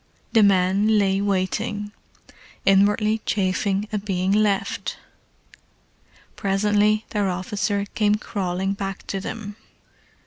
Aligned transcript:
The 0.33 0.41
men 0.41 0.97
lay 0.97 1.21
waiting, 1.21 1.91
inwardly 2.65 3.21
chafing 3.23 3.87
at 3.93 4.03
being 4.03 4.31
left. 4.31 4.97
Presently 6.35 7.05
their 7.11 7.29
officer 7.29 7.85
came 7.93 8.15
crawling 8.15 8.73
back 8.73 9.05
to 9.05 9.19
them. 9.19 9.57